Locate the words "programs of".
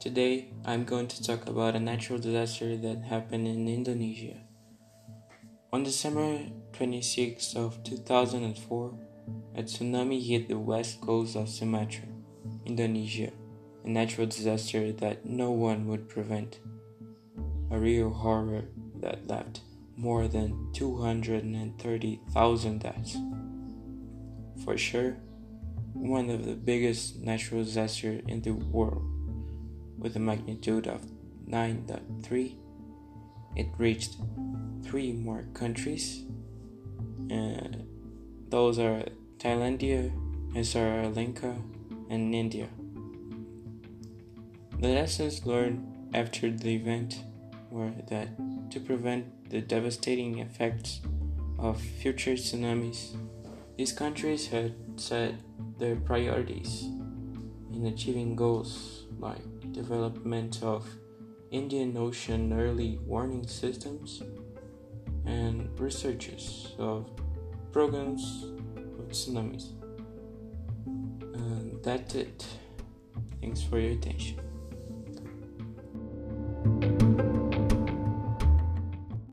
67.72-69.08